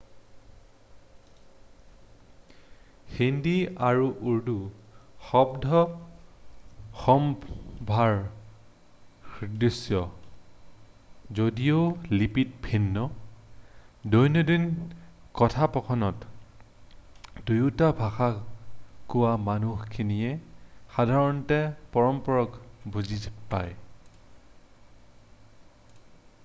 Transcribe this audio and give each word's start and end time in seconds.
হিন্দী 3.15 3.51
আৰু 3.87 4.05
উৰ্দু 4.29 4.53
শব্দ-সম্ভাৰ 5.25 8.15
স্দৃশ 9.33 9.77
যদিও 11.41 11.83
লিপিত 12.15 12.63
ভিন্ন 12.69 13.03
দৈনন্দিন 14.15 14.65
কথোপকথনত 15.41 16.33
দুয়োটা 17.49 17.91
ভাষা 18.03 18.31
কোৱা 19.15 19.35
মানুহখিনিয়ে 19.49 20.33
সাধাৰণতে 20.97 21.61
পৰস্পৰক 21.97 22.57
বুজি 22.97 23.21
পায় 23.53 23.77